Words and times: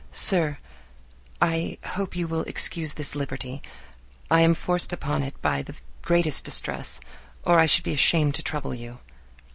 _Sir,—I 0.15 1.77
hope 1.83 2.15
you 2.15 2.27
will 2.27 2.41
excuse 2.45 2.95
this 2.95 3.13
liberty; 3.13 3.61
I 4.31 4.41
am 4.41 4.55
forced 4.55 4.91
upon 4.91 5.21
it 5.21 5.39
by 5.43 5.61
the 5.61 5.75
greatest 6.01 6.43
distress, 6.43 6.99
or 7.43 7.59
I 7.59 7.67
should 7.67 7.83
be 7.83 7.93
ashamed 7.93 8.33
to 8.33 8.41
trouble 8.41 8.73
you. 8.73 8.97